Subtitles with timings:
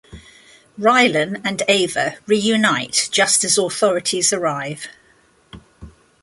[0.79, 4.87] Raylan and Ava reunite just as authorities arrive.